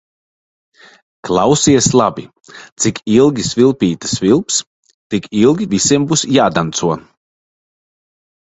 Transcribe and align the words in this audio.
Klausies 1.27 1.89
labi: 1.99 2.23
cik 2.85 3.01
ilgi 3.17 3.45
svilpīte 3.49 4.11
svilps, 4.15 4.57
tik 5.15 5.29
ilgi 5.43 5.69
visiem 5.75 6.09
būs 6.13 6.25
jādanco. 6.39 6.91